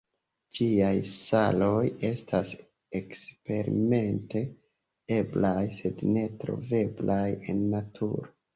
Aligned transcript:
Ĝiaj 0.59 0.93
saloj 1.09 1.83
estas 2.09 2.53
eksperimente 3.01 4.43
eblaj, 5.21 5.63
sed 5.83 6.05
ne 6.19 6.27
troveblaj 6.43 7.25
en 7.55 7.65
naturo. 7.79 8.31